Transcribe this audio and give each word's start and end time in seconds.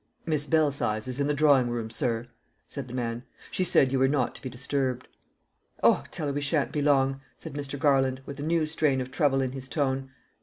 "Miss 0.25 0.47
Belsize 0.47 1.07
is 1.07 1.19
in 1.19 1.27
the 1.27 1.33
drawing 1.35 1.69
room, 1.69 1.91
sir," 1.91 2.25
said 2.65 2.87
the 2.87 2.93
man. 2.95 3.21
"She 3.51 3.63
said 3.63 3.91
you 3.91 3.99
were 3.99 4.07
not 4.07 4.33
to 4.33 4.41
be 4.41 4.49
disturbed." 4.49 5.07
"Oh, 5.83 6.05
tell 6.09 6.25
her 6.25 6.33
we 6.33 6.41
shan't 6.41 6.71
be 6.71 6.81
long," 6.81 7.21
said 7.37 7.53
Mr. 7.53 7.77
Garland, 7.77 8.19
with 8.25 8.39
a 8.39 8.41
new 8.41 8.65
strain 8.65 8.99
of 8.99 9.11
trouble 9.11 9.43
in 9.43 9.51
his 9.51 9.69
tone. 9.69 10.09